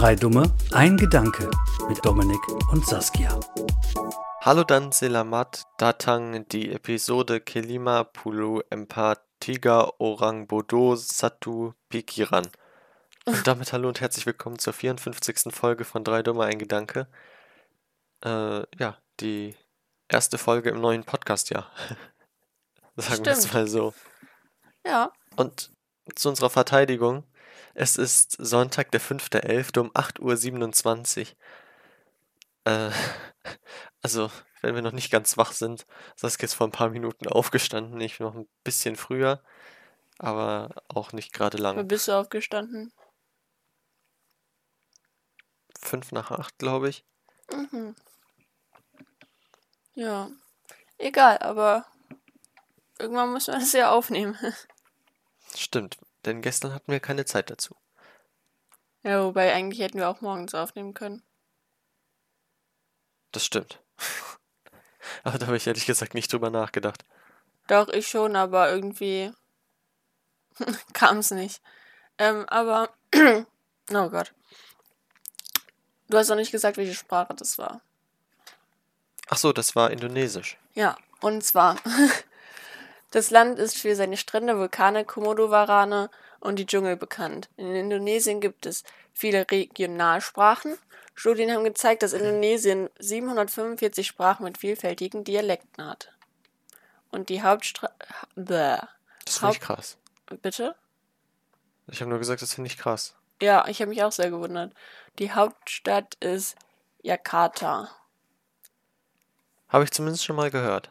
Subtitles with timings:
[0.00, 1.50] Drei Dumme, ein Gedanke
[1.86, 2.40] mit Dominik
[2.72, 3.38] und Saskia.
[4.40, 12.48] Hallo dann Selamat datang di Episode Kelima Pulu Empatiga Orang Bodo Satu Pikiran.
[13.26, 15.54] Und damit hallo und herzlich willkommen zur 54.
[15.54, 17.06] Folge von Drei Dumme, ein Gedanke.
[18.24, 19.54] Äh, ja, die
[20.08, 21.70] erste Folge im neuen Podcast-Jahr.
[22.96, 23.92] Sagen wir es mal so.
[24.82, 25.70] Ja, Und
[26.14, 27.24] zu unserer Verteidigung,
[27.74, 29.78] es ist Sonntag, der 5.11.
[29.78, 31.26] um 8.27 Uhr.
[32.64, 32.90] Äh,
[34.02, 35.86] also, wenn wir noch nicht ganz wach sind,
[36.16, 39.42] Saskia ist vor ein paar Minuten aufgestanden, ich noch ein bisschen früher,
[40.18, 41.88] aber auch nicht gerade wann lang.
[41.88, 42.92] bist du aufgestanden?
[45.78, 47.04] Fünf nach acht, glaube ich.
[47.52, 47.96] Mhm.
[49.94, 50.30] Ja,
[50.98, 51.86] egal, aber
[52.98, 54.38] irgendwann müssen wir das ja aufnehmen.
[55.56, 57.76] Stimmt, denn gestern hatten wir keine Zeit dazu.
[59.02, 61.22] Ja, wobei eigentlich hätten wir auch morgens aufnehmen können.
[63.32, 63.80] Das stimmt.
[65.22, 67.04] Aber da habe ich ehrlich gesagt nicht drüber nachgedacht.
[67.66, 69.32] Doch, ich schon, aber irgendwie
[70.92, 71.62] kam es nicht.
[72.18, 74.34] Ähm, aber, oh Gott.
[76.08, 77.80] Du hast noch nicht gesagt, welche Sprache das war.
[79.28, 80.58] Ach so, das war Indonesisch.
[80.74, 81.76] Ja, und zwar,
[83.10, 87.48] das Land ist für seine Strände, Vulkane, Komodo-Warane und die Dschungel bekannt.
[87.56, 90.76] In Indonesien gibt es viele Regionalsprachen.
[91.14, 96.12] Studien haben gezeigt, dass Indonesien 745 Sprachen mit vielfältigen Dialekten hat.
[97.10, 97.92] Und die Hauptstraße.
[98.36, 98.88] Das finde
[99.26, 99.96] ich Haupt- krass.
[100.42, 100.76] Bitte?
[101.88, 103.16] Ich habe nur gesagt, das finde ich krass.
[103.42, 104.72] Ja, ich habe mich auch sehr gewundert.
[105.18, 106.56] Die Hauptstadt ist
[107.02, 107.90] Jakarta.
[109.68, 110.90] Habe ich zumindest schon mal gehört.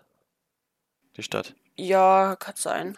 [1.16, 1.56] Die Stadt.
[1.80, 2.97] Ja, kann sein.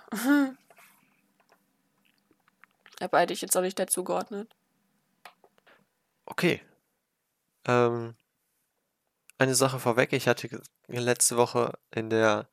[3.00, 4.50] Aber hätte ich jetzt auch nicht dazu geordnet.
[6.26, 6.62] Okay.
[7.66, 8.16] Ähm,
[9.38, 10.14] eine Sache vorweg.
[10.14, 12.48] Ich hatte letzte Woche in der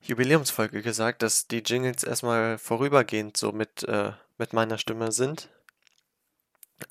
[0.00, 5.48] Jubiläumsfolge gesagt, dass die Jingles erstmal vorübergehend so mit, äh, mit meiner Stimme sind.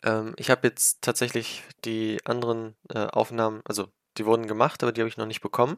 [0.03, 3.87] Ähm, ich habe jetzt tatsächlich die anderen äh, Aufnahmen, also
[4.17, 5.77] die wurden gemacht, aber die habe ich noch nicht bekommen.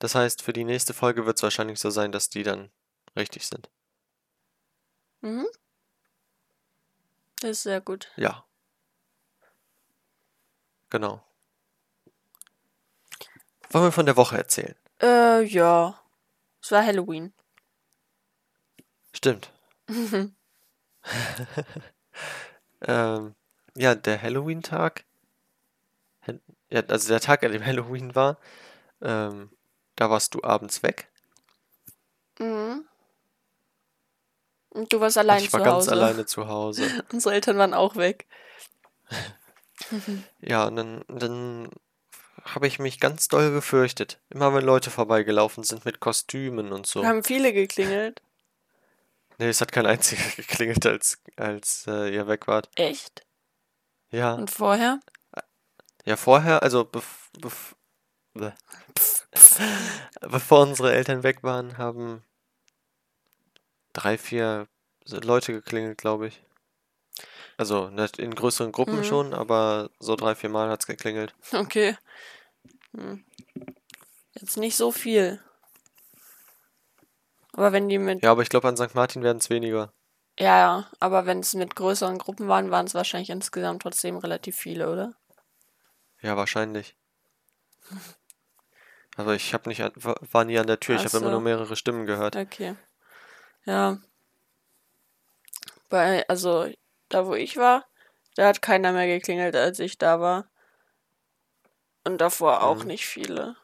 [0.00, 2.70] Das heißt, für die nächste Folge wird es wahrscheinlich so sein, dass die dann
[3.16, 3.70] richtig sind.
[5.20, 5.46] Mhm.
[7.40, 8.10] Das ist sehr gut.
[8.16, 8.44] Ja.
[10.88, 11.22] Genau.
[13.70, 14.74] Wollen wir von der Woche erzählen?
[15.00, 16.02] Äh, ja.
[16.62, 17.32] Es war Halloween.
[19.14, 19.52] Stimmt.
[22.82, 23.34] ähm,
[23.76, 25.04] ja, der Halloween-Tag.
[26.26, 26.40] Hal-
[26.70, 28.38] Ja, also der Tag, an dem Halloween war,
[29.02, 29.50] ähm,
[30.00, 31.08] da warst du abends weg.
[32.38, 32.86] Mhm.
[34.70, 35.92] Und du warst allein ich war zu ganz Hause.
[35.92, 37.04] alleine zu Hause.
[37.12, 38.26] Unsere Eltern waren auch weg.
[40.42, 41.70] Ja, und dann, dann
[42.44, 44.20] habe ich mich ganz doll gefürchtet.
[44.28, 47.02] Immer wenn Leute vorbeigelaufen sind mit Kostümen und so.
[47.04, 48.20] Haben viele geklingelt.
[49.38, 52.68] Nee, es hat kein einziger geklingelt, als, als äh, ihr weg wart.
[52.74, 53.26] Echt?
[54.10, 54.34] Ja.
[54.34, 55.00] Und vorher?
[56.04, 56.86] Ja, vorher, also.
[60.20, 62.24] Bevor unsere Eltern weg waren, haben
[63.92, 64.68] drei, vier
[65.06, 66.42] Leute geklingelt, glaube ich.
[67.56, 69.04] Also nicht in größeren Gruppen Mhm.
[69.04, 71.34] schon, aber so drei, vier Mal hat es geklingelt.
[71.52, 71.96] Okay.
[72.96, 73.24] Hm.
[74.32, 75.42] Jetzt nicht so viel.
[77.52, 78.22] Aber wenn die mit.
[78.22, 78.94] Ja, aber ich glaube, an St.
[78.94, 79.92] Martin werden es weniger.
[80.38, 80.90] Ja, ja.
[81.00, 85.14] Aber wenn es mit größeren Gruppen waren, waren es wahrscheinlich insgesamt trotzdem relativ viele, oder?
[86.22, 86.96] Ja, wahrscheinlich.
[89.16, 89.80] Aber ich habe nicht
[90.32, 91.30] war nie an der Tür, ich habe immer so.
[91.32, 92.36] nur mehrere Stimmen gehört.
[92.36, 92.76] Okay.
[93.64, 93.98] Ja.
[95.88, 96.68] Bei, also,
[97.08, 97.84] da wo ich war,
[98.36, 100.48] da hat keiner mehr geklingelt, als ich da war.
[102.04, 102.86] Und davor auch Mhm.
[102.86, 103.56] nicht viele.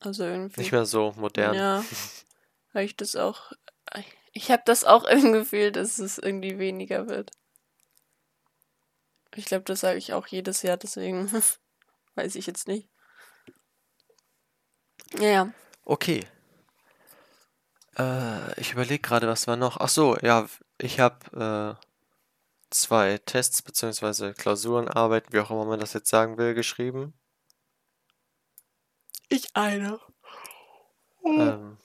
[0.00, 0.60] Also irgendwie.
[0.60, 1.54] Nicht mehr so modern.
[1.54, 1.84] Ja.
[2.72, 3.52] Weil ich das auch.
[4.32, 7.30] Ich habe das auch im Gefühl, dass es irgendwie weniger wird.
[9.34, 11.30] Ich glaube, das sage ich auch jedes Jahr, deswegen
[12.14, 12.88] weiß ich jetzt nicht.
[15.18, 15.54] Ja, ja.
[15.84, 16.26] Okay.
[17.96, 19.76] Äh, ich überlege gerade, was war noch.
[19.78, 20.46] Ach so, ja,
[20.78, 21.86] ich habe äh,
[22.70, 27.14] zwei Tests beziehungsweise Klausurenarbeiten, wie auch immer man das jetzt sagen will, geschrieben.
[29.28, 29.98] Ich eine.
[31.24, 31.78] Ähm,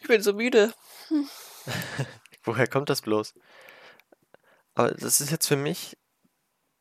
[0.00, 0.72] Ich bin so müde.
[2.44, 3.34] woher kommt das bloß?
[4.74, 5.96] Aber das ist jetzt für mich,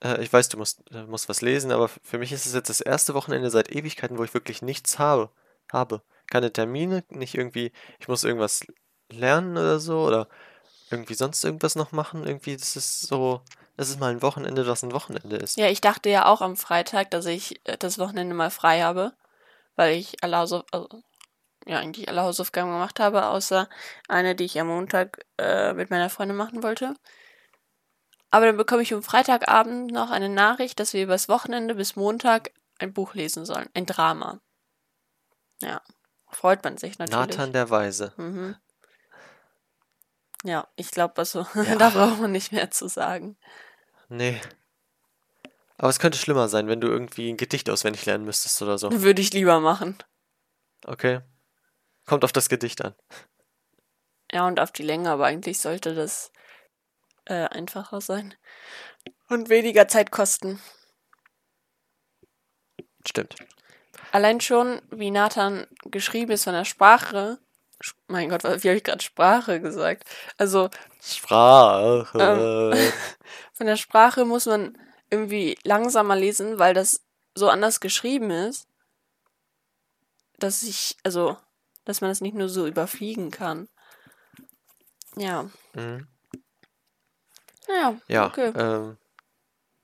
[0.03, 2.69] äh, ich weiß, du musst, äh, musst was lesen, aber für mich ist es jetzt
[2.69, 5.29] das erste Wochenende seit Ewigkeiten, wo ich wirklich nichts habe.
[5.71, 6.01] Habe.
[6.27, 8.65] Keine Termine, nicht irgendwie, ich muss irgendwas
[9.11, 10.27] lernen oder so oder
[10.91, 12.25] irgendwie sonst irgendwas noch machen?
[12.25, 13.41] Irgendwie, das ist so,
[13.77, 15.57] das ist mal ein Wochenende, das ein Wochenende ist.
[15.57, 19.13] Ja, ich dachte ja auch am Freitag, dass ich äh, das Wochenende mal frei habe,
[19.75, 20.87] weil ich alle Hausauf also,
[21.65, 23.67] ja, eigentlich alle Hausaufgaben gemacht habe, außer
[24.07, 26.93] eine, die ich am Montag äh, mit meiner Freundin machen wollte.
[28.35, 32.51] Aber dann bekomme ich am Freitagabend noch eine Nachricht, dass wir übers Wochenende bis Montag
[32.79, 33.69] ein Buch lesen sollen.
[33.73, 34.41] Ein Drama.
[35.61, 35.79] Ja,
[36.27, 37.17] freut man sich natürlich.
[37.17, 38.11] Nathan der Weise.
[38.17, 38.57] Mhm.
[40.43, 41.77] Ja, ich glaube, also, Ja.
[41.77, 43.37] da braucht man nicht mehr zu sagen.
[44.09, 44.41] Nee.
[45.77, 48.91] Aber es könnte schlimmer sein, wenn du irgendwie ein Gedicht auswendig lernen müsstest oder so.
[49.01, 49.97] Würde ich lieber machen.
[50.83, 51.21] Okay.
[52.05, 52.95] Kommt auf das Gedicht an.
[54.29, 56.33] Ja, und auf die Länge, aber eigentlich sollte das
[57.25, 58.35] äh, einfacher sein.
[59.29, 60.61] Und weniger Zeit kosten.
[63.07, 63.35] Stimmt.
[64.11, 67.39] Allein schon, wie Nathan geschrieben ist von der Sprache.
[68.07, 70.07] Mein Gott, wie habe ich gerade Sprache gesagt?
[70.37, 70.69] Also
[71.01, 72.17] Sprache.
[72.17, 72.93] Ähm.
[73.53, 74.77] von der Sprache muss man
[75.09, 77.05] irgendwie langsamer lesen, weil das
[77.35, 78.67] so anders geschrieben ist,
[80.39, 81.37] dass ich, also,
[81.83, 83.67] dass man es nicht nur so überfliegen kann.
[85.17, 86.07] Ja, Mhm.
[87.67, 88.51] Naja, Ja, okay.
[88.55, 88.97] ähm,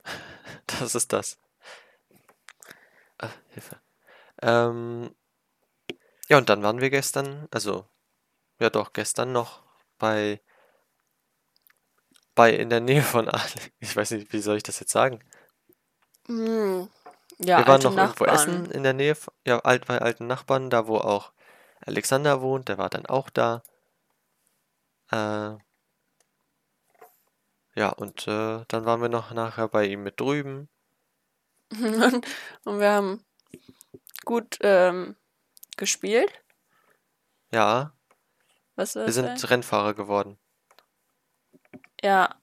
[0.66, 1.38] das ist das.
[3.18, 3.80] Ah, Hilfe.
[4.42, 5.14] Ähm,
[6.28, 7.86] ja, und dann waren wir gestern, also,
[8.58, 9.62] ja doch, gestern noch
[9.98, 10.40] bei,
[12.34, 13.42] bei in der Nähe von Aale.
[13.80, 15.20] Ich weiß nicht, wie soll ich das jetzt sagen?
[16.26, 16.88] Hm.
[17.38, 18.64] Ja, wir waren noch irgendwo Nachbarn.
[18.64, 21.32] essen in der Nähe, ja, alt, bei alten Nachbarn, da wo auch
[21.80, 23.62] Alexander wohnt, der war dann auch da.
[25.10, 25.56] Äh,
[27.74, 30.68] ja, und äh, dann waren wir noch nachher bei ihm mit drüben.
[31.72, 32.26] und,
[32.64, 33.24] und wir haben
[34.24, 35.16] gut ähm,
[35.76, 36.30] gespielt.
[37.52, 37.92] Ja,
[38.76, 39.36] Was war wir sind denn?
[39.48, 40.38] Rennfahrer geworden
[42.02, 42.34] Ja,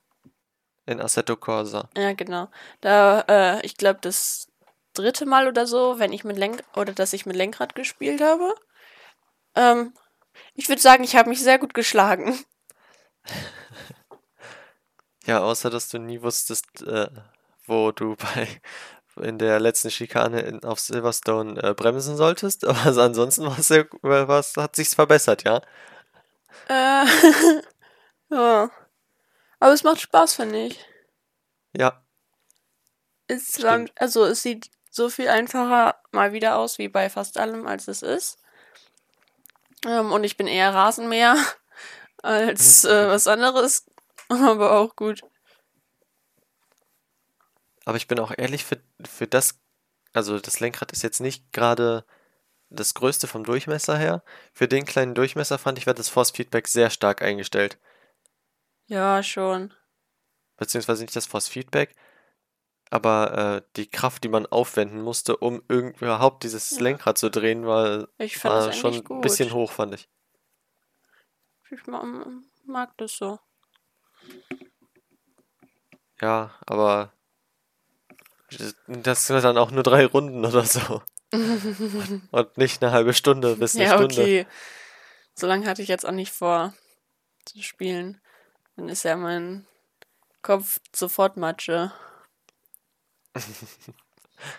[0.85, 1.89] in Assetto Corsa.
[1.95, 2.49] ja, genau.
[2.81, 4.47] Da, äh, ich glaube, das
[4.93, 8.55] dritte Mal oder so, wenn ich mit Lenk oder dass ich mit Lenkrad gespielt habe.
[9.55, 9.93] Ähm,
[10.55, 12.37] ich würde sagen, ich habe mich sehr gut geschlagen.
[15.29, 17.07] Ja, außer dass du nie wusstest, äh,
[17.67, 18.47] wo du bei
[19.21, 22.65] in der letzten Schikane in, auf Silverstone äh, bremsen solltest.
[22.67, 25.61] Aber also ansonsten war's ja, war's, hat sich's verbessert, ja.
[26.67, 27.05] Äh,
[28.31, 28.71] ja.
[29.59, 30.83] Aber es macht Spaß, finde ich.
[31.77, 32.01] Ja,
[33.27, 33.91] Es Stimmt.
[33.97, 38.01] also es sieht so viel einfacher mal wieder aus wie bei fast allem, als es
[38.01, 38.39] ist.
[39.85, 41.37] Ähm, und ich bin eher Rasenmäher
[42.23, 43.85] als äh, was anderes.
[44.51, 45.21] Aber auch gut.
[47.85, 49.59] aber ich bin auch ehrlich, für, für das,
[50.13, 52.05] also das Lenkrad ist jetzt nicht gerade
[52.69, 54.23] das größte vom Durchmesser her.
[54.53, 57.79] Für den kleinen Durchmesser fand ich, war das Force Feedback sehr stark eingestellt.
[58.85, 59.73] Ja, schon.
[60.57, 61.95] Beziehungsweise nicht das Force Feedback,
[62.91, 66.81] aber äh, die Kraft, die man aufwenden musste, um irgend- überhaupt dieses Ja.
[66.81, 68.07] Lenkrad zu drehen, war,
[68.43, 70.07] war schon ein bisschen hoch, fand ich.
[71.71, 72.03] Ich ma
[72.65, 73.39] mag das so.
[76.21, 77.13] Ja, aber
[78.87, 81.01] das sind dann auch nur drei Runden oder so.
[82.31, 84.21] Und nicht eine halbe Stunde bis eine ja, Stunde.
[84.21, 84.47] okay.
[85.35, 86.73] So lange hatte ich jetzt auch nicht vor
[87.45, 88.19] zu spielen.
[88.75, 89.67] Dann ist ja mein
[90.41, 91.91] Kopf sofort Matsche.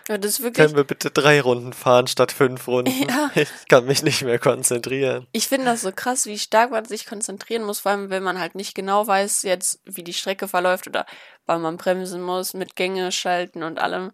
[0.07, 0.53] Ja, wirklich.
[0.53, 2.91] Können wir bitte drei Runden fahren statt fünf Runden?
[2.91, 3.31] Ja.
[3.35, 5.27] Ich kann mich nicht mehr konzentrieren.
[5.31, 8.39] Ich finde das so krass, wie stark man sich konzentrieren muss, vor allem wenn man
[8.39, 11.05] halt nicht genau weiß, jetzt wie die Strecke verläuft oder
[11.45, 14.11] wann man bremsen muss, mit Gänge schalten und allem.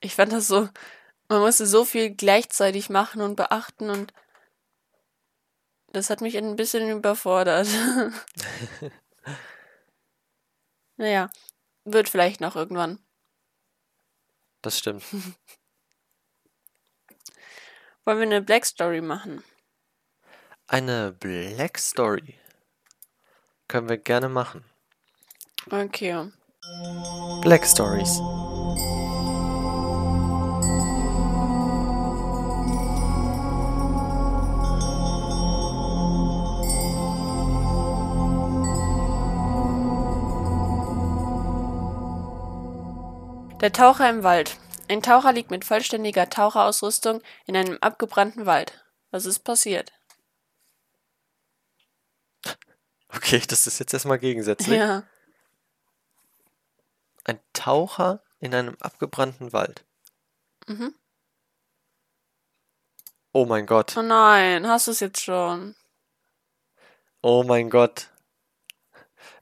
[0.00, 0.68] Ich fand das so,
[1.28, 4.12] man musste so viel gleichzeitig machen und beachten und
[5.92, 7.68] das hat mich ein bisschen überfordert.
[10.96, 11.30] naja,
[11.84, 12.98] wird vielleicht noch irgendwann.
[14.66, 15.04] Das stimmt.
[18.04, 19.44] Wollen wir eine Black Story machen?
[20.66, 22.34] Eine Black Story.
[23.68, 24.64] Können wir gerne machen.
[25.70, 26.32] Okay.
[27.42, 28.20] Black Stories.
[43.66, 44.58] Der Taucher im Wald.
[44.88, 48.86] Ein Taucher liegt mit vollständiger Taucherausrüstung in einem abgebrannten Wald.
[49.10, 49.92] Was ist passiert?
[53.08, 54.78] Okay, das ist jetzt erstmal gegensätzlich.
[54.78, 55.02] Ja.
[57.24, 59.84] Ein Taucher in einem abgebrannten Wald.
[60.68, 60.94] Mhm.
[63.32, 63.96] Oh mein Gott.
[63.96, 65.74] Oh nein, hast du es jetzt schon?
[67.20, 68.10] Oh mein Gott.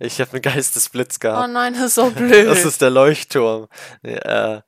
[0.04, 1.52] Ich habe einen Geistesblitz Oh gehabt.
[1.52, 2.46] nein, das ist so blöd.
[2.46, 3.68] Das ist der Leuchtturm.
[4.02, 4.60] Äh,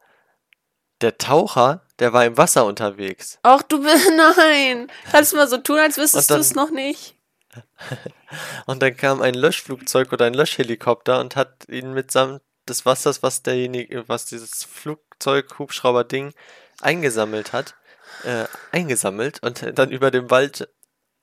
[1.00, 3.38] der Taucher, der war im Wasser unterwegs.
[3.42, 4.10] Ach du bist.
[4.36, 4.90] Nein.
[5.10, 7.16] Kannst du mal so tun, als wüsstest du es noch nicht?
[8.66, 13.42] Und dann kam ein Löschflugzeug oder ein Löschhelikopter und hat ihn mitsamt des Wassers, was
[13.42, 16.34] derjenige, was dieses Flugzeug, Hubschrauber-Ding
[16.82, 17.74] eingesammelt hat,
[18.24, 20.68] äh, eingesammelt und dann über dem Wald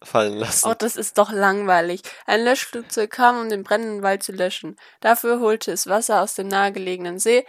[0.03, 0.67] fallen lassen.
[0.67, 2.01] Oh, das ist doch langweilig.
[2.25, 4.77] Ein Löschflugzeug kam, um den brennenden Wald zu löschen.
[4.99, 7.45] Dafür holte es Wasser aus dem nahegelegenen See.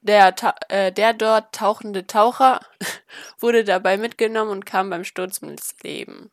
[0.00, 0.34] Der,
[0.68, 2.60] äh, der dort tauchende Taucher
[3.38, 6.30] wurde dabei mitgenommen und kam beim Sturz ins Leben.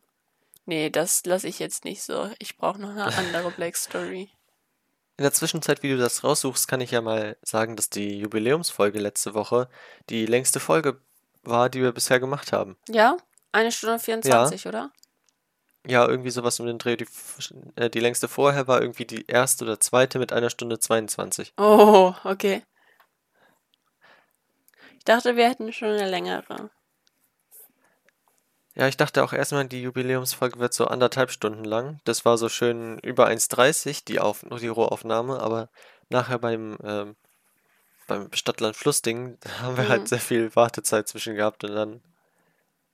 [0.66, 2.30] Nee, das lasse ich jetzt nicht so.
[2.38, 4.30] Ich brauche noch eine andere Black Story.
[5.16, 8.98] In der Zwischenzeit, wie du das raussuchst, kann ich ja mal sagen, dass die Jubiläumsfolge
[8.98, 9.68] letzte Woche
[10.08, 11.00] die längste Folge
[11.42, 12.76] war, die wir bisher gemacht haben.
[12.88, 13.16] Ja?
[13.52, 14.90] Eine Stunde 24, oder?
[15.86, 16.96] Ja, irgendwie sowas um den Dreh.
[16.96, 17.06] Die,
[17.76, 21.54] äh, die längste vorher war irgendwie die erste oder zweite mit einer Stunde 22.
[21.58, 22.62] Oh, okay.
[24.98, 26.70] Ich dachte, wir hätten schon eine längere.
[28.76, 32.00] Ja, ich dachte auch erstmal, die Jubiläumsfolge wird so anderthalb Stunden lang.
[32.04, 35.68] Das war so schön über 1,30 die, Auf die Rohaufnahme, aber
[36.08, 37.16] nachher beim, ähm,
[38.06, 39.88] beim Stadtland-Fluss-Ding haben wir Mhm.
[39.88, 42.02] halt sehr viel Wartezeit zwischen gehabt und dann,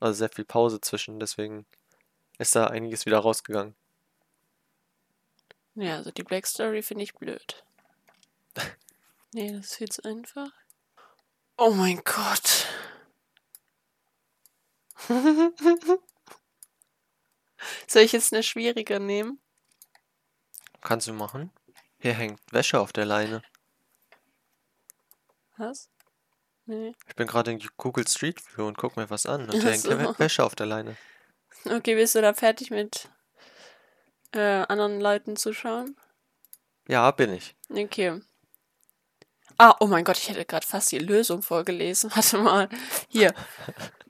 [0.00, 1.66] also sehr viel Pause zwischen, deswegen
[2.38, 3.74] ist da einiges wieder rausgegangen.
[5.74, 7.64] Ja, also die Black Story finde ich blöd.
[9.32, 10.50] Nee, das ist jetzt einfach.
[11.58, 12.66] Oh mein Gott.
[17.86, 19.38] Soll ich jetzt eine schwierige nehmen?
[20.80, 21.50] Kannst du machen?
[21.98, 23.42] Hier hängt Wäsche auf der Leine.
[25.58, 25.90] Was?
[26.64, 26.94] Nee.
[27.06, 29.82] Ich bin gerade in Google Street View und guck mir was an und hier hängt
[29.82, 30.18] so.
[30.18, 30.96] Wäsche auf der Leine.
[31.68, 33.08] Okay, bist du da fertig mit
[34.32, 35.96] äh, anderen Leuten zuschauen?
[36.88, 37.56] Ja, bin ich.
[37.70, 38.20] Okay.
[39.58, 42.10] Ah, oh mein Gott, ich hätte gerade fast die Lösung vorgelesen.
[42.14, 42.68] Warte mal.
[43.08, 43.34] Hier.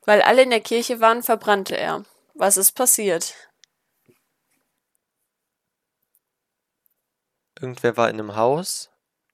[0.04, 2.04] Weil alle in der Kirche waren, verbrannte er.
[2.34, 3.34] Was ist passiert?
[7.58, 8.90] Irgendwer war in einem Haus.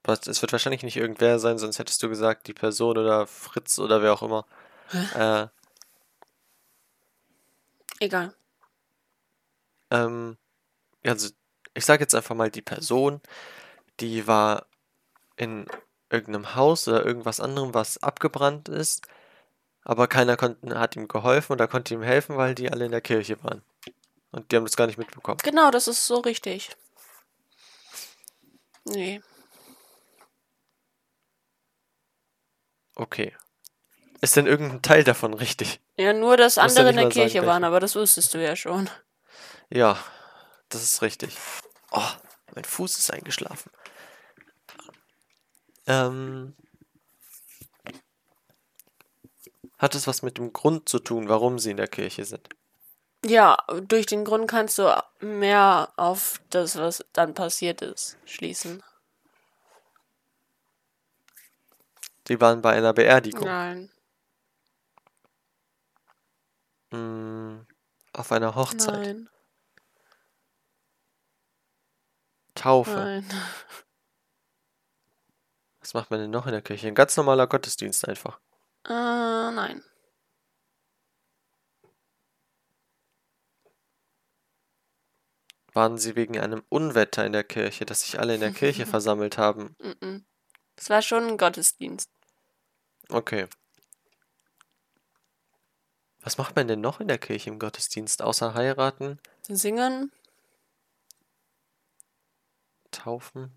[0.06, 4.02] Es wird wahrscheinlich nicht irgendwer sein, sonst hättest du gesagt, die Person oder Fritz oder
[4.02, 4.46] wer auch immer.
[5.14, 5.46] Äh,
[8.02, 8.34] Egal.
[9.92, 10.36] ähm,
[11.04, 11.30] also
[11.74, 13.20] ich sage jetzt einfach mal die Person,
[14.00, 14.66] die war
[15.36, 15.66] in
[16.10, 19.06] irgendeinem Haus oder irgendwas anderem, was abgebrannt ist,
[19.84, 23.00] aber keiner konnte, hat ihm geholfen oder konnte ihm helfen, weil die alle in der
[23.00, 23.62] Kirche waren.
[24.32, 25.38] Und die haben das gar nicht mitbekommen.
[25.44, 26.76] Genau, das ist so richtig.
[28.84, 29.20] Nee.
[32.96, 33.32] Okay.
[34.22, 35.80] Ist denn irgendein Teil davon richtig?
[35.96, 38.32] Ja, nur, dass Musst ja andere in der mal sagen, Kirche waren, aber das wusstest
[38.32, 38.88] du ja schon.
[39.68, 39.98] Ja,
[40.68, 41.36] das ist richtig.
[41.90, 42.08] Oh,
[42.54, 43.72] mein Fuß ist eingeschlafen.
[45.88, 46.54] Ähm,
[49.76, 52.48] hat es was mit dem Grund zu tun, warum sie in der Kirche sind?
[53.26, 53.56] Ja,
[53.88, 58.84] durch den Grund kannst du mehr auf das, was dann passiert ist, schließen.
[62.28, 63.90] Sie waren bei einer Beerdigung, Nein,
[66.92, 67.66] mm,
[68.12, 69.28] auf einer Hochzeit, nein,
[72.54, 72.90] Taufe.
[72.90, 73.24] nein.
[75.80, 76.86] Was macht man denn noch in der Kirche?
[76.86, 78.38] Ein ganz normaler Gottesdienst einfach.
[78.86, 79.82] Äh, nein.
[85.72, 89.38] Waren sie wegen einem Unwetter in der Kirche, dass sich alle in der Kirche versammelt
[89.38, 89.74] haben?
[90.76, 92.10] Das war schon ein Gottesdienst.
[93.08, 93.48] Okay.
[96.22, 100.12] Was macht man denn noch in der Kirche im Gottesdienst, außer heiraten, Singen?
[102.90, 103.50] taufen?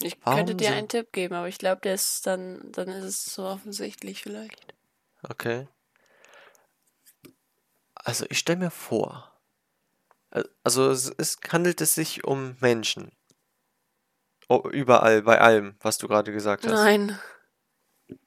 [0.00, 2.88] Ich Warum könnte dir sind- einen Tipp geben, aber ich glaube, der ist dann, dann
[2.88, 4.74] ist es so offensichtlich vielleicht.
[5.22, 5.68] Okay.
[7.94, 9.30] Also ich stelle mir vor,
[10.30, 13.12] al- also es ist, handelt es sich um Menschen.
[14.52, 16.72] O- überall, bei allem, was du gerade gesagt hast.
[16.72, 17.18] Nein.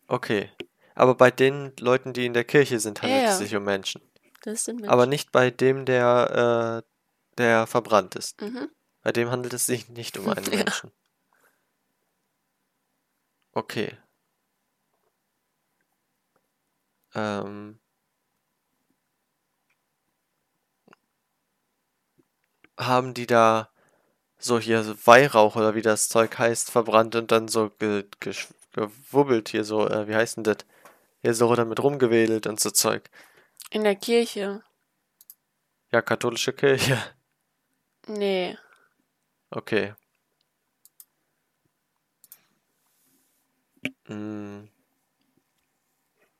[0.07, 0.49] Okay.
[0.95, 4.01] Aber bei den Leuten, die in der Kirche sind, handelt Ja, es sich um Menschen.
[4.43, 4.89] Das sind Menschen.
[4.91, 6.89] Aber nicht bei dem, der, äh,
[7.37, 8.41] der verbrannt ist.
[8.41, 8.69] Mhm.
[9.03, 10.57] Bei dem handelt es sich nicht um einen Ja.
[10.57, 10.91] Menschen.
[13.53, 13.97] Okay.
[17.13, 17.79] Ähm.
[22.77, 23.69] Haben die da
[24.45, 29.49] so hier Weihrauch oder wie das Zeug heißt, verbrannt und dann so ge gesch- gewubbelt
[29.49, 30.57] hier so, äh, wie heißt denn das?
[31.21, 33.09] Hier so damit rumgewedelt und so Zeug.
[33.71, 34.63] In der Kirche.
[35.91, 36.97] Ja, katholische Kirche.
[38.07, 38.57] Nee.
[39.49, 39.93] Okay.
[44.07, 44.67] Mm,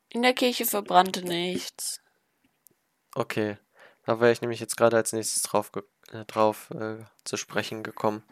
[0.08, 2.00] In der Kirche verbrannte nichts.
[3.14, 3.58] okay.
[4.04, 5.82] Da wäre ich nämlich jetzt gerade als nächstes drauf, ge
[6.12, 8.22] äh, drauf äh, zu sprechen gekommen.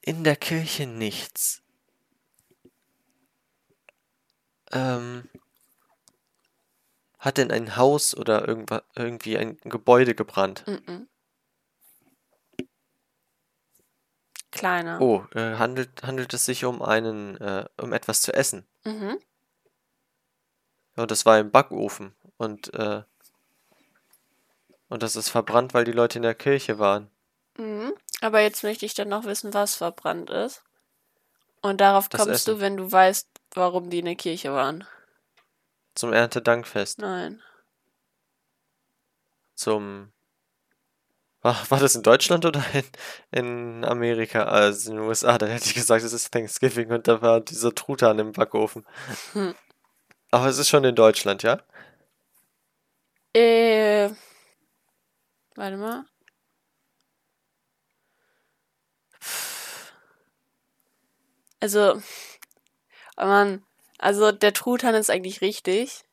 [0.00, 1.62] In der Kirche nichts.
[4.72, 5.28] Ähm,
[7.18, 8.48] hat denn ein Haus oder
[8.96, 10.64] irgendwie ein Gebäude gebrannt?
[10.66, 11.08] Mhm.
[14.50, 15.00] Kleiner.
[15.00, 18.66] Oh, äh, handelt, handelt es sich um einen, äh, um etwas zu essen?
[18.84, 19.18] Mhm.
[20.96, 22.14] Ja, und das war im Backofen.
[22.36, 23.02] Und, äh,
[24.90, 27.08] und das ist verbrannt, weil die Leute in der Kirche waren.
[27.56, 27.94] Mhm.
[28.20, 30.62] Aber jetzt möchte ich dann noch wissen, was verbrannt ist.
[31.62, 32.60] Und darauf Das kommst du, Essen.
[32.60, 34.84] wenn du weißt, warum die in der Kirche waren.
[35.94, 36.98] Zum Erntedankfest.
[36.98, 37.40] Nein.
[39.54, 40.12] Zum.
[41.42, 42.84] War, war das in Deutschland oder in,
[43.30, 44.44] in Amerika?
[44.44, 47.74] Also in den USA, da hätte ich gesagt, es ist Thanksgiving und da war dieser
[47.74, 48.84] Truthahn im Backofen.
[49.34, 49.54] Hm.
[50.30, 51.60] Aber es ist schon in Deutschland, ja?
[53.34, 54.10] Äh.
[55.60, 56.06] Warte mal.
[61.60, 62.00] Also.
[63.18, 63.66] Oh Mann.
[63.98, 66.06] Also, der Truthahn ist eigentlich richtig.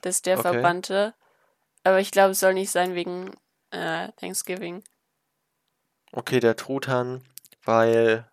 [0.00, 0.52] Das ist der Okay.
[0.52, 1.14] Verbrannte.
[1.84, 3.34] Aber ich glaube, es soll nicht sein wegen
[3.72, 4.82] äh, Thanksgiving.
[6.12, 7.22] Okay, der Truthahn,
[7.64, 8.26] weil.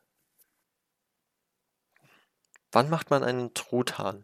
[2.72, 4.24] Wann macht man einen Truthahn?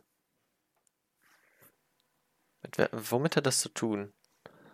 [2.62, 4.15] Mit, womit hat das zu tun?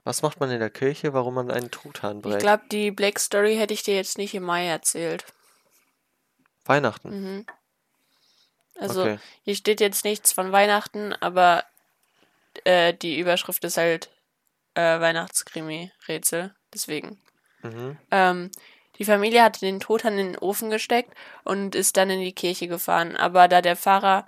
[0.04, 2.40] Was macht man in der Kirche, warum man einen Truthahn Ich brät?
[2.40, 5.26] glaube, die Black Story hätte ich dir jetzt nicht im Mai erzählt.
[6.66, 7.10] Weihnachten.
[7.40, 7.46] Mhm.
[8.80, 9.20] Also, Okay.
[9.44, 11.64] hier steht jetzt nichts von Weihnachten, aber
[12.64, 14.10] äh, die Überschrift ist halt
[14.74, 16.56] äh, Weihnachtskrimi-Rätsel.
[16.74, 17.22] Deswegen.
[17.62, 17.98] Mhm.
[18.10, 18.52] Ähm,
[18.98, 22.68] die Familie hatte den Truthahn in den Ofen gesteckt und ist dann in die Kirche
[22.68, 23.16] gefahren.
[23.18, 24.28] Aber da der Fahrer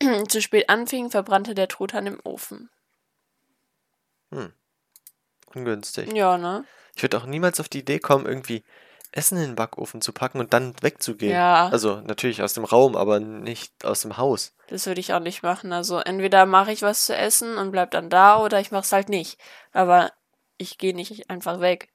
[0.28, 2.70] zu spät anfing, verbrannte der Truthahn im Ofen.
[5.54, 6.12] Ungünstig.
[6.12, 6.64] Ja, ne?
[6.94, 8.64] Ich würde auch niemals auf die Idee kommen, irgendwie
[9.12, 11.32] Essen in den Backofen zu packen und dann wegzugehen.
[11.32, 11.68] Ja.
[11.68, 14.54] Also natürlich aus dem Raum, aber nicht aus dem Haus.
[14.68, 15.72] Das würde ich auch nicht machen.
[15.72, 18.92] Also entweder mache ich was zu essen und bleib dann da oder ich mache es
[18.92, 19.40] halt nicht.
[19.72, 20.12] Aber
[20.58, 21.88] ich gehe nicht einfach weg.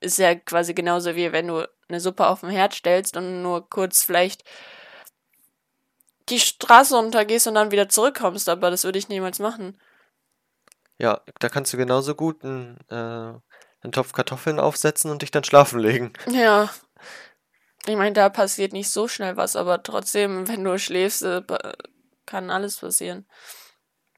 [0.00, 3.68] Ist ja quasi genauso wie wenn du eine Suppe auf den Herd stellst und nur
[3.68, 4.42] kurz vielleicht
[6.30, 8.48] die Straße runtergehst und dann wieder zurückkommst.
[8.48, 9.78] Aber das würde ich niemals machen.
[10.98, 15.44] Ja, da kannst du genauso gut einen, äh, einen Topf Kartoffeln aufsetzen und dich dann
[15.44, 16.12] schlafen legen.
[16.30, 16.70] Ja.
[17.86, 21.42] Ich meine, da passiert nicht so schnell was, aber trotzdem, wenn du schläfst, äh,
[22.26, 23.26] kann alles passieren.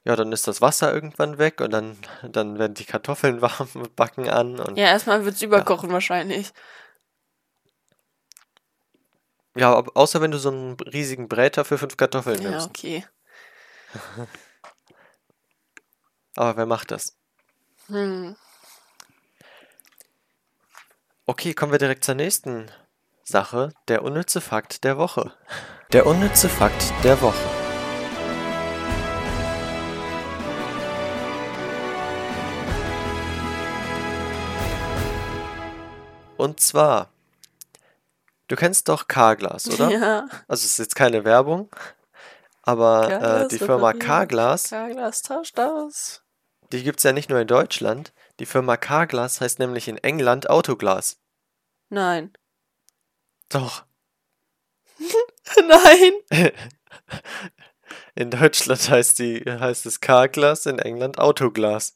[0.04, 3.96] Ja, dann ist das Wasser irgendwann weg und dann, dann werden die Kartoffeln warm und
[3.96, 6.52] backen an und Ja, erstmal wird's überkochen wahrscheinlich.
[9.56, 12.68] ja, außer wenn du so einen riesigen Bräter für fünf Kartoffeln Ja, nimmst.
[12.68, 13.04] okay.
[16.36, 17.16] Aber wer macht das?
[17.86, 18.36] Hm.
[21.24, 22.70] Okay, kommen wir direkt zur nächsten
[23.24, 23.72] Sache.
[23.88, 25.32] Der unnütze Fakt der Woche.
[25.92, 27.38] Der unnütze Fakt der Woche.
[36.36, 37.10] Und zwar,
[38.48, 39.90] du kennst doch Carglass, oder?
[39.90, 40.26] Ja.
[40.48, 41.70] Also es ist jetzt keine Werbung,
[42.62, 43.92] aber äh, die Firma.
[43.92, 46.25] Carglass, Carglass tauscht aus.
[46.72, 48.12] Die gibt es ja nicht nur in Deutschland.
[48.40, 51.18] Die Firma Carglass heißt nämlich in England Autoglas.
[51.88, 52.32] Nein.
[53.48, 53.84] Doch.
[55.56, 56.52] Nein.
[58.14, 61.94] In Deutschland heißt die, heißt es Carglass, in England Autoglas.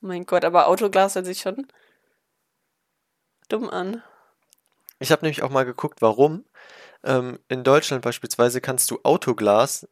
[0.00, 1.66] Mein Gott, aber Autoglas hört sich schon
[3.48, 4.02] dumm an.
[4.98, 6.44] Ich habe nämlich auch mal geguckt, warum.
[7.02, 9.88] Ähm, in Deutschland beispielsweise kannst du Autoglas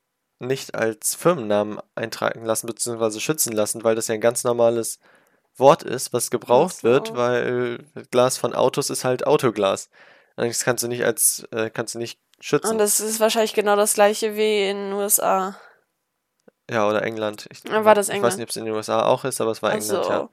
[0.46, 3.20] nicht als Firmennamen eintragen lassen bzw.
[3.20, 4.98] schützen lassen, weil das ja ein ganz normales
[5.56, 6.82] Wort ist, was gebraucht so.
[6.84, 9.88] wird, weil Glas von Autos ist halt Autoglas.
[10.36, 12.70] Allerdings kannst du nicht als äh, kannst du nicht schützen.
[12.72, 15.56] Und das ist wahrscheinlich genau das gleiche wie in den USA.
[16.70, 17.46] Ja, oder England.
[17.50, 18.36] Ich, Ah, war das ich weiß England?
[18.38, 20.10] nicht, ob es in den USA auch ist, aber es war Ach England, so.
[20.10, 20.28] ja.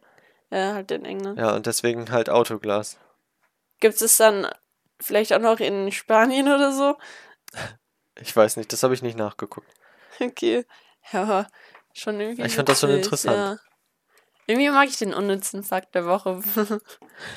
[0.52, 1.38] Ja, halt in England.
[1.38, 2.98] Ja, und deswegen halt Autoglas.
[3.82, 4.48] Gibt es dann
[5.00, 6.98] vielleicht auch noch in Spanien oder so?
[8.20, 9.72] Ich weiß nicht, das habe ich nicht nachgeguckt.
[10.32, 10.66] Okay.
[11.12, 11.48] Ja, aber
[11.94, 12.44] schon irgendwie.
[12.44, 13.36] Ich fand das schon interessant.
[13.36, 13.58] Ja.
[14.48, 16.42] Irgendwie mag ich den unnützen Fakt der Woche.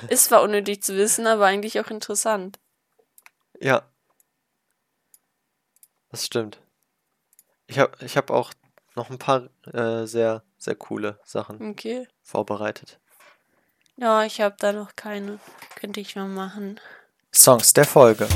[0.08, 2.58] Ist zwar unnötig zu wissen, aber eigentlich auch interessant.
[3.60, 3.82] Ja.
[6.10, 6.60] Das stimmt.
[7.66, 8.52] Ich habe ich hab auch
[8.94, 12.08] noch ein paar äh, sehr, sehr coole Sachen Okay.
[12.22, 12.98] vorbereitet.
[13.96, 15.38] Ja, ich habe da noch keine.
[15.76, 16.80] Könnte ich mal machen.
[17.34, 18.26] Songs der Folge.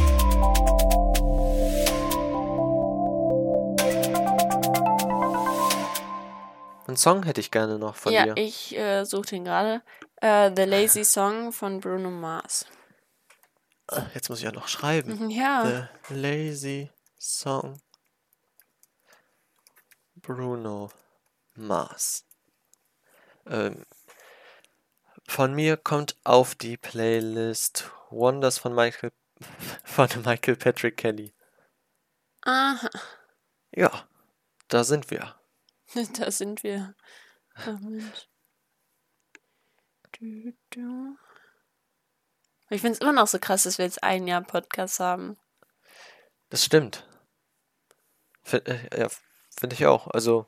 [6.86, 8.36] Einen Song hätte ich gerne noch von ja, dir.
[8.36, 9.82] ich äh, suche den gerade.
[10.16, 12.66] Äh, The Lazy Song von Bruno Mars.
[14.14, 15.18] Jetzt muss ich ja noch schreiben.
[15.18, 17.80] Mhm, Ja, The Lazy Song.
[20.16, 20.90] Bruno
[21.54, 22.24] Mars.
[23.46, 23.84] Ähm,
[25.28, 29.12] von mir kommt auf die Playlist Wonders von Michael
[29.84, 31.32] von Michael Patrick Kelly.
[32.42, 32.88] aha,
[33.72, 34.08] Ja,
[34.68, 35.35] da sind wir.
[36.18, 36.94] da sind wir.
[40.70, 41.16] Du.
[42.70, 45.36] Ich finde es immer noch so krass, dass wir jetzt ein Jahr Podcast haben.
[46.48, 47.06] Das stimmt.
[48.42, 49.08] Find, äh, ja,
[49.58, 50.08] finde ich auch.
[50.08, 50.46] Also,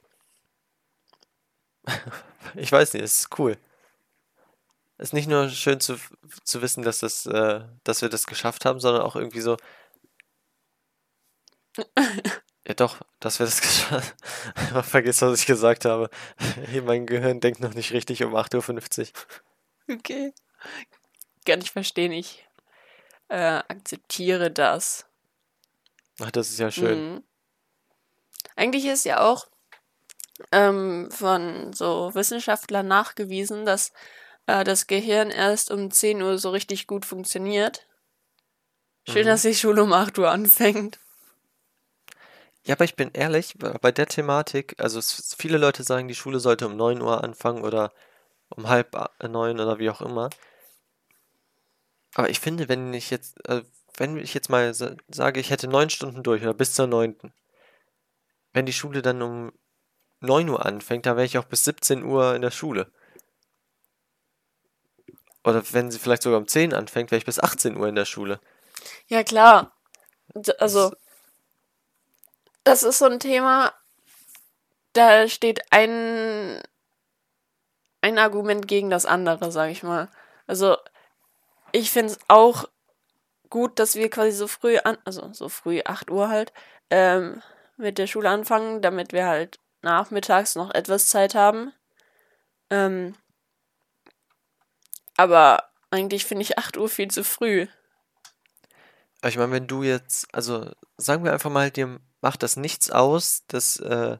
[2.54, 3.56] ich weiß nicht, es ist cool.
[4.96, 5.96] Es ist nicht nur schön zu,
[6.44, 9.56] zu wissen, dass, das, äh, dass wir das geschafft haben, sondern auch irgendwie so.
[12.78, 14.14] Ja, doch, dass wir das geschafft
[14.72, 14.82] haben.
[14.82, 16.10] Vergiss, was ich gesagt habe.
[16.84, 19.12] Mein Gehirn denkt noch nicht richtig um 8.50
[19.88, 19.96] Uhr.
[19.96, 20.32] Okay.
[21.46, 22.12] Kann ich verstehen.
[22.12, 22.46] Ich
[23.28, 23.36] äh,
[23.68, 25.06] akzeptiere das.
[26.20, 27.14] Ach, das ist ja schön.
[27.14, 27.24] Mhm.
[28.56, 29.46] Eigentlich ist ja auch
[30.52, 33.92] ähm, von so Wissenschaftlern nachgewiesen, dass
[34.46, 37.86] äh, das Gehirn erst um 10 Uhr so richtig gut funktioniert.
[39.08, 39.28] Schön, Mhm.
[39.28, 40.98] dass die Schule um 8 Uhr anfängt.
[42.64, 46.38] Ja, aber ich bin ehrlich, bei der Thematik, also es, viele Leute sagen, die Schule
[46.40, 47.92] sollte um 9 Uhr anfangen oder
[48.50, 50.30] um halb neun oder wie auch immer.
[52.14, 53.62] Aber ich finde, wenn ich jetzt, äh,
[53.96, 57.32] wenn ich jetzt mal sa- sage, ich hätte neun Stunden durch oder bis zur neunten,
[58.52, 59.52] wenn die Schule dann um
[60.20, 62.90] 9 Uhr anfängt, dann wäre ich auch bis 17 Uhr in der Schule.
[65.44, 68.04] Oder wenn sie vielleicht sogar um 10 anfängt, wäre ich bis 18 Uhr in der
[68.04, 68.40] Schule.
[69.08, 69.72] Ja, klar.
[70.58, 70.92] Also,
[72.68, 73.72] das ist so ein Thema,
[74.92, 76.60] da steht ein,
[78.02, 80.10] ein Argument gegen das andere, sag ich mal.
[80.46, 80.76] Also,
[81.72, 82.66] ich finde es auch
[83.48, 86.52] gut, dass wir quasi so früh an, also so früh, 8 Uhr halt,
[86.90, 87.42] ähm,
[87.78, 91.72] mit der Schule anfangen, damit wir halt nachmittags noch etwas Zeit haben.
[92.68, 93.14] Ähm,
[95.16, 97.66] aber eigentlich finde ich 8 Uhr viel zu früh.
[99.24, 103.44] Ich meine, wenn du jetzt, also sagen wir einfach mal, dir macht das nichts aus,
[103.48, 104.18] dass, äh,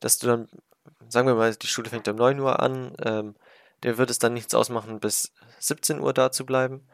[0.00, 0.48] dass du dann,
[1.08, 3.34] sagen wir mal, die Schule fängt um 9 Uhr an, ähm,
[3.84, 6.86] dir würde es dann nichts ausmachen, bis 17 Uhr da zu bleiben.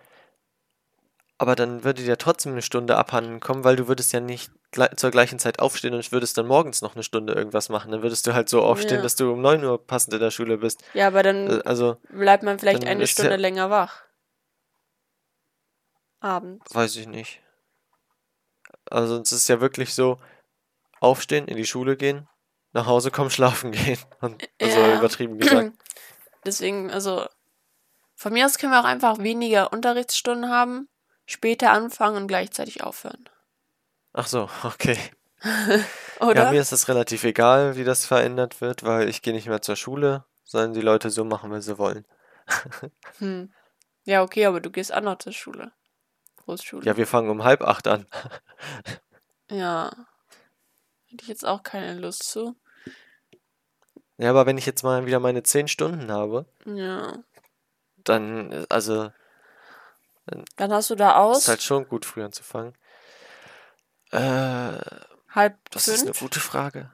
[1.39, 4.95] Aber dann würde dir trotzdem eine Stunde abhanden kommen, weil du würdest ja nicht gle-
[4.97, 7.91] zur gleichen Zeit aufstehen und würdest dann morgens noch eine Stunde irgendwas machen.
[7.91, 9.03] Dann würdest du halt so aufstehen, Ja.
[9.03, 10.85] dass du um 9 Uhr passend in der Schule bist.
[10.95, 14.03] Ja, aber dann Äh, Also, bleibt man vielleicht eine Stunde ja- länger wach.
[16.21, 16.73] Abends.
[16.73, 17.41] weiß ich nicht.
[18.91, 20.19] Also es ist ja wirklich so,
[21.03, 22.29] aufstehen, in die Schule gehen,
[22.73, 23.99] nach Hause kommen, schlafen gehen.
[24.21, 24.99] Und, also Ja.
[24.99, 25.73] übertrieben gesagt.
[26.47, 27.27] Deswegen, also,
[28.17, 30.89] von mir aus können wir auch einfach weniger Unterrichtsstunden haben,
[31.27, 33.29] später anfangen und gleichzeitig aufhören.
[34.13, 34.99] Ach so, okay.
[36.21, 36.45] Oder?
[36.45, 39.63] Ja, mir ist das relativ egal, wie das verändert wird, weil ich gehe nicht mehr
[39.63, 42.07] zur Schule, sollen die Leute so machen, wie sie wollen.
[43.19, 43.53] hm.
[44.05, 45.73] Ja, okay, aber du gehst auch noch zur Schule.
[46.45, 46.85] Großschule.
[46.85, 48.07] Ja, wir fangen um halb acht an.
[49.51, 49.91] Ja.
[51.09, 52.57] Hätte ich jetzt auch keine Lust zu.
[54.19, 57.19] Ja, aber wenn ich jetzt mal wieder meine zehn Stunden habe, Ja.
[58.05, 59.11] dann, also,
[60.57, 62.75] Dann hast du da aus ist halt schon gut, früh anzufangen.
[64.11, 64.79] Äh,
[65.31, 66.91] halb das ist eine fünf gute Frage.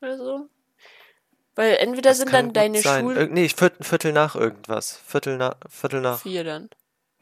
[0.00, 0.48] oder so.
[1.54, 2.82] Weil entweder Das sind dann deine.
[2.82, 4.92] Schulen nee, Viertel, Viertel nach irgendwas.
[5.06, 6.68] Viertel nach, Viertel nach vier dann.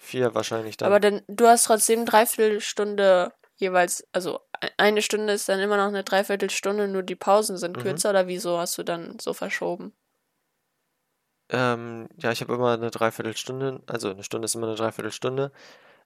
[0.05, 0.87] Vier wahrscheinlich dann.
[0.89, 5.77] Aber dann, du hast trotzdem dreiviertel Stunde jeweils, also e- eine Stunde ist dann immer
[5.77, 7.83] noch eine Dreiviertelstunde, nur die Pausen sind Mhm.
[7.83, 9.93] kürzer oder wieso hast du dann so verschoben?
[11.51, 15.53] Ähm, ja, ich habe immer eine Dreiviertelstunde, also eine Stunde ist immer eine Dreiviertelstunde.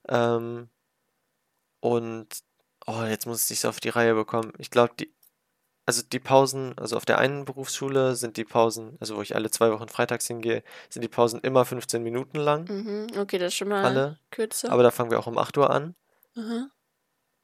[0.09, 0.69] Ähm,
[1.81, 2.27] und,
[2.87, 4.53] oh, jetzt muss ich es auf die Reihe bekommen.
[4.59, 5.13] Ich glaube, die,
[5.89, 9.51] also die Pausen, also auf der einen Berufsschule sind die Pausen, also wo ich alle
[9.51, 13.57] zwei Wochen freitags hingehe, sind die Pausen immer 15 Minuten lang, Mhm, okay, das ist
[13.57, 14.19] schon mal alle.
[14.31, 14.71] kürzer.
[14.71, 15.95] Aber da fangen wir auch um 8 Uhr an.
[16.35, 16.71] Mhm.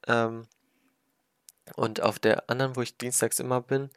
[0.05, 0.47] Ähm,
[1.75, 3.89] und auf der anderen, wo ich dienstags immer bin,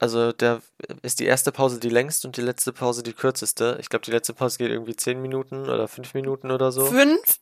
[0.00, 0.60] also da
[1.02, 3.78] ist die erste Pause die längste und die letzte Pause die kürzeste.
[3.80, 6.84] Ich glaube, die letzte Pause geht irgendwie 10 Minuten oder 5 Minuten oder so.
[6.86, 7.38] Fünf?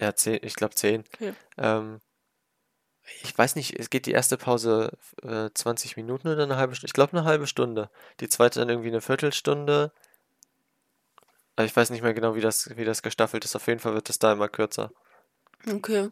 [0.00, 1.04] Ja, 10, ich glaube 10.
[1.14, 1.34] Okay.
[1.58, 2.00] Ähm,
[3.22, 4.92] ich weiß nicht, es geht die erste Pause
[5.22, 6.88] äh, 20 Minuten oder eine halbe Stunde?
[6.88, 7.90] Ich glaube eine halbe Stunde.
[8.20, 9.92] Die zweite dann irgendwie eine Viertelstunde
[11.56, 13.54] Aber ich weiß nicht mehr genau, wie das, wie das gestaffelt ist.
[13.54, 14.92] Auf jeden Fall wird es da immer kürzer.
[15.68, 16.10] Okay.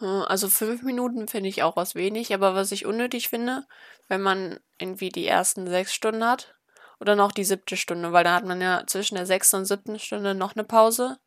[0.00, 3.66] Äh, Also fünf Minuten finde ich auch was wenig, aber was ich unnötig finde,
[4.08, 6.54] wenn man irgendwie die ersten sechs Stunden hat
[7.00, 9.98] oder noch die siebte Stunde, weil da hat man ja zwischen der sechsten und siebten
[9.98, 11.18] Stunde noch eine Pause,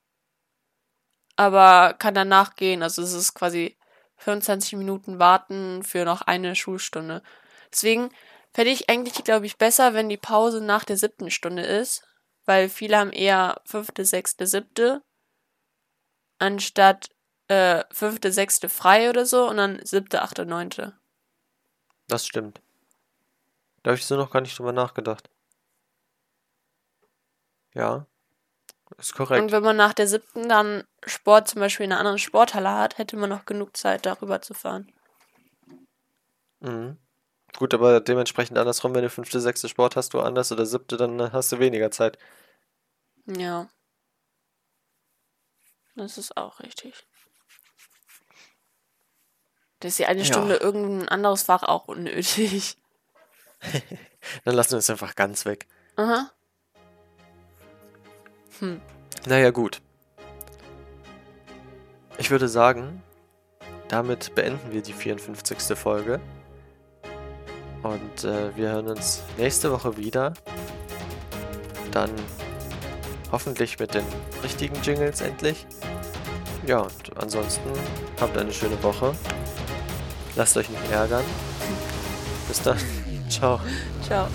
[1.36, 2.84] aber kann danach gehen.
[2.84, 3.78] Also es ist quasi
[4.22, 7.22] 25 Minuten warten für noch eine Schulstunde.
[7.72, 8.10] Deswegen
[8.54, 12.04] fände ich eigentlich, glaube ich, besser, wenn die Pause nach der siebten Stunde ist,
[12.46, 15.02] weil viele haben eher fünfte, sechste, siebte
[16.40, 17.10] anstatt
[17.48, 20.98] äh, fünfte, sechste frei oder so und dann siebte, achte, neunte.
[22.08, 22.62] Das stimmt.
[23.84, 25.30] Da habe ich so noch gar nicht drüber nachgedacht.
[27.74, 28.06] Ja,
[29.02, 29.42] ist korrekt.
[29.42, 32.98] Und wenn man nach der siebten dann Sport zum Beispiel in einer anderen Sporthalle hat,
[32.98, 34.92] hätte man noch genug Zeit, darüber zu fahren.
[36.60, 36.98] Mhm.
[37.58, 41.52] Gut, aber dementsprechend andersrum, wenn du fünfte, sechste Sport hast, woanders oder siebte, dann hast
[41.52, 42.18] du weniger Zeit.
[43.26, 43.70] Ja.
[45.96, 47.06] Das ist auch richtig.
[49.80, 50.26] Das ist ja eine Ja.
[50.26, 52.78] Stunde irgendein anderes Fach auch unnötig.
[54.46, 55.68] Dann lassen wir es einfach ganz weg.
[55.96, 56.32] Aha.
[58.62, 58.80] Hm.
[59.26, 59.82] Naja, gut.
[62.17, 63.02] Ich würde sagen,
[63.89, 65.78] damit beenden wir die 54.
[65.78, 66.19] Folge.
[67.84, 70.34] Und äh, wir hören uns nächste Woche wieder.
[71.91, 72.12] Dann
[73.32, 74.06] hoffentlich mit den
[74.43, 75.65] richtigen Jingles endlich.
[76.67, 77.71] Ja, und ansonsten
[78.19, 79.15] habt eine schöne Woche.
[80.36, 81.24] Lasst euch nicht ärgern.
[82.47, 82.78] Bis dann.
[83.30, 83.60] Ciao.
[84.04, 84.28] Ciao.